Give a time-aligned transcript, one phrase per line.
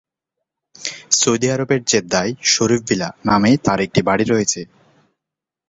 [1.11, 4.61] Saudi আরবের জেদ্দায় 'Sharif Villa' নামে তার একটি বাড়ি রয়েছে।